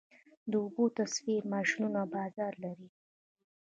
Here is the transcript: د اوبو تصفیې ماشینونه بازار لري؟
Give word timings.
د 0.51 0.53
اوبو 0.63 0.83
تصفیې 0.97 1.37
ماشینونه 1.53 2.01
بازار 2.13 2.53
لري؟ 2.63 2.89